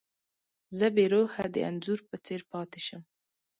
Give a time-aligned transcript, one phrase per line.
[0.77, 3.01] زه بې روحه د انځور په څېر پاتې شم.